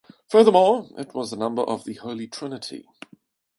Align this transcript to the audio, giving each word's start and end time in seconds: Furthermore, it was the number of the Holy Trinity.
Furthermore, 0.29 0.87
it 0.97 1.13
was 1.13 1.29
the 1.29 1.37
number 1.37 1.61
of 1.61 1.83
the 1.83 1.93
Holy 1.93 2.25
Trinity. 2.27 2.87